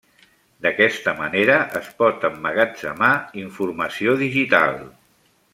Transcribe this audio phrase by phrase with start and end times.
[0.65, 3.13] D'aquesta manera es pot emmagatzemar
[3.45, 4.79] informació digital.